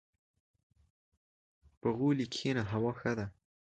•په 1.79 1.87
غولي 1.97 2.25
کښېنه، 2.33 2.63
هوا 2.71 2.91
ښه 2.99 3.11
ده. 3.17 3.25